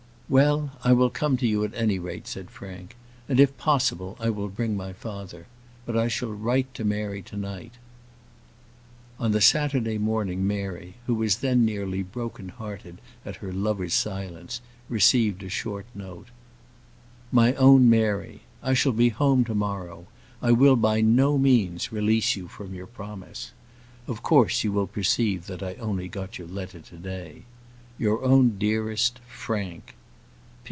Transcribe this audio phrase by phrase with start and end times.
[0.33, 2.95] "Well, I will come to you at any rate," said Frank;
[3.27, 5.45] "and, if possible, I will bring my father.
[5.85, 7.73] But I shall write to Mary to night."
[9.19, 14.61] On the Saturday morning, Mary, who was then nearly broken hearted at her lover's silence,
[14.87, 16.27] received a short note:
[17.33, 20.05] MY OWN MARY, I shall be home to morrow.
[20.41, 23.51] I will by no means release you from your promise.
[24.07, 27.41] Of course you will perceive that I only got your letter to day.
[27.99, 29.95] Your own dearest, FRANK.